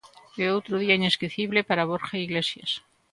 E 0.41 0.43
outro 0.55 0.75
día 0.83 0.97
inesquecible 0.99 1.59
para 1.69 1.87
Borja 1.89 2.17
Iglesias. 2.27 2.71